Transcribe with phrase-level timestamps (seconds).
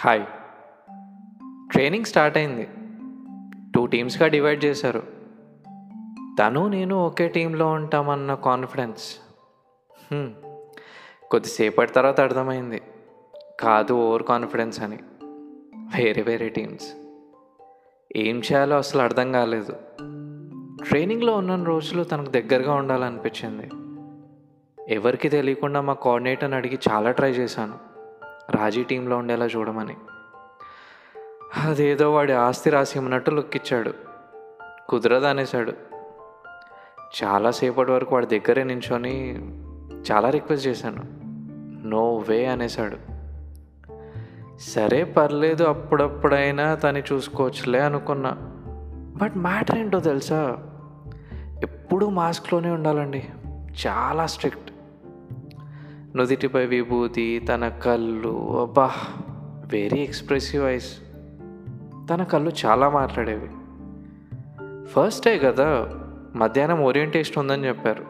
[0.00, 0.24] Hi
[1.72, 2.68] training start అయింది.
[3.74, 5.02] Two టీమ్స్గా divide చేశారు.
[6.40, 9.16] తను నేను ఒకే టీంలో ఉంటామన్న కాన్ఫిడెన్స్
[10.14, 10.30] hmm.
[11.30, 12.82] కొద్దిసేపటి తర్వాత అర్థమైంది.
[13.60, 14.98] కాదు ఓవర్ కాన్ఫిడెన్స్ అని.
[15.74, 16.94] వేరే వేరే టీమ్స్
[18.16, 19.72] ఏం చేయాలో అసలు అర్థం కాలేదు.
[20.88, 23.70] ట్రైనింగ్లో ఉన్న రోజులు తనకు దగ్గరగా ఉండాలనిపించింది.
[24.94, 27.87] ఎవరికి తెలియకుండా మా కోఆర్డినేటర్ని అడిగి చాలా ట్రై చేశాను.
[28.50, 29.96] రాజీ టీంలో ఉండేలా చూడమని.
[31.56, 33.94] అదేదో వాడి ఆస్తి రాసి ఇమ్మన్నట్టు లుక్ ఇచ్చాడు.
[34.88, 35.72] కుదరదు అనేసాడు
[37.24, 39.34] చాలాసేపటి వరకు వాడి దగ్గరే నించొని
[40.12, 41.02] చాలా రిక్వెస్ట్ చేశాను.
[41.88, 42.96] నో వే అనేసాడు
[44.58, 48.36] సరే పర్లేదు అప్పుడప్పుడైనా తను చూసుకోవచ్చులే అనుకున్నా.
[49.22, 50.56] బట్ మ్యాటర్ ఏంటో తెలుసా?
[51.62, 53.28] ఎప్పుడూ మాస్క్లోనే ఉండాలండి.
[53.86, 54.72] చాలా స్ట్రిక్ట్.
[56.16, 58.60] నుదిటిపై విభూతి తన కళ్ళు.
[58.60, 58.90] అబ్బా
[59.72, 60.98] వెరీ ఎక్స్ప్రెసివ్ ఐస్
[62.10, 63.50] తన కళ్ళు చాలా మాట్లాడేవి.
[64.86, 65.88] ఫస్ట్ డే కదా
[66.36, 68.04] మధ్యాహ్నం ఓరియంటేషన్ ఉందని చెప్పారు.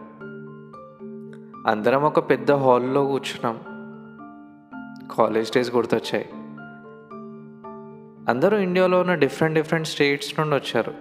[1.67, 3.59] అందరం ఒక పెద్ద హాల్లో కూర్చున్నాం.
[5.17, 6.28] కాలేజ్ డేస్ గుర్తొచ్చాయి.
[8.28, 10.94] అందరూ ఇండియాలో ఉన్న డిఫరెంట్ డిఫరెంట్ స్టేట్స్ నుండి వచ్చారు.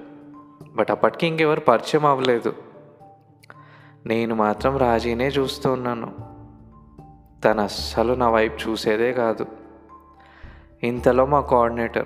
[0.76, 2.54] బట్ అప్పటికి ఇంకెవరు పరిచయం అవ్వలేదు.
[4.06, 6.37] నేను మాత్రం రాజీనే చూస్తూ ఉన్నాను.
[7.46, 9.46] తను అస్సలు నా వైపు చూసేదే కాదు.
[10.84, 12.06] ఇంతలో మా కోఆర్డినేటర్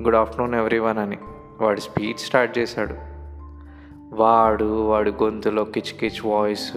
[0.00, 1.18] గుడ్ ఆఫ్టర్నూన్ ఎవ్రీవన్ అని
[1.60, 2.94] వాడు స్పీచ్ స్టార్ట్ చేశాడు.
[4.16, 6.72] వాడు వాడి గొంతులో కిచ్ కిచ్ వాయిస్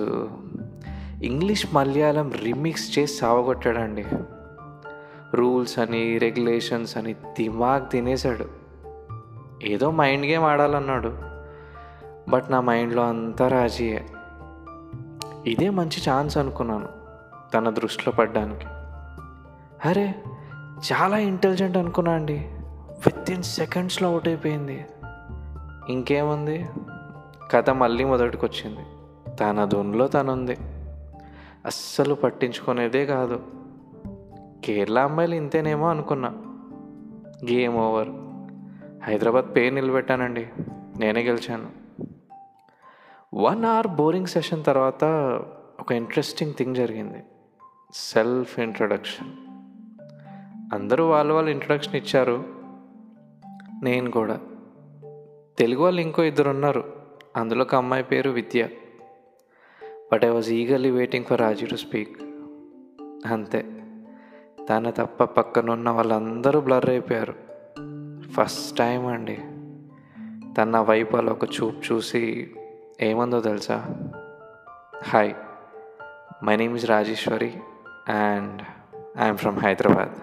[1.24, 4.06] ఇంగ్లీష్ మలయాళం రిమిక్స్ చేసి సావగొట్టాడండి.
[5.34, 8.46] రూల్స్ అని రెగ్యులేషన్స్ అని దిమాగ్ తినేశాడు.
[9.64, 11.18] ఏదో మైండ్ గేమ్ ఆడాలన్నాడు.
[12.30, 14.06] బట్ నా మైండ్లో అంతా రాజీయే.
[15.48, 17.01] ఇదే మంచి ఛాన్స్ అనుకున్నాను.
[17.54, 18.66] తన దృష్టిలో పడ్డానికి.
[19.90, 20.16] అరే
[20.94, 22.38] చాలా ఇంటెలిజెంట్ అనుకున్నా అండి.
[23.08, 24.86] విత్ ఇన్ సెకండ్స్లో అవుట్ అయిపోయింది.
[25.90, 26.70] ఇంకేముంది?
[27.52, 28.80] కథ మళ్ళీ మొదటికి వచ్చింది
[29.38, 30.58] తన ధున్లో తనుంది.
[31.66, 33.44] అస్సలు పట్టించుకునేదే కాదు.
[34.66, 36.30] కేరళ అమ్మాయిలు ఇంతేనేమో అనుకున్నా.
[37.52, 38.10] Game over.
[39.04, 40.48] హైదరాబాద్ పేరు నిలబెట్టానండి.
[40.98, 41.70] నేనే గెలిచాను.
[43.36, 45.04] వన్ అవర్ బోరింగ్ సెషన్ తర్వాత
[45.80, 47.24] ఒక ఇంట్రెస్టింగ్ థింగ్ జరిగింది.
[47.94, 49.30] Self introduction.
[50.74, 52.46] అందరూ వాళ్ళ వాళ్ళు ఇంట్రడక్షన్ ఇచ్చారు.
[53.84, 54.40] నేను కూడా.
[55.58, 56.94] తెలుగు వాళ్ళు ఇంకో ఇద్దరు ఉన్నారు
[57.36, 58.68] అందులో ఒక అమ్మాయి పేరు Vidya.
[60.12, 62.22] But I was eagerly waiting for Raji to speak
[63.26, 63.62] అంతే.
[64.70, 67.36] తన తప్ప పక్కనున్న వాళ్ళందరూ బ్లర్ అయిపోయారు.
[68.32, 69.40] ఫస్ట్ టైం అండి.
[70.54, 72.54] తన వైపు అలా ఒక చూపు చూసి
[73.02, 73.96] ఏమందో తెలుసా?
[75.04, 75.34] Hi
[76.44, 77.54] my name is Rajeshwari
[78.08, 78.62] and
[79.20, 80.14] I'm from Hyderabad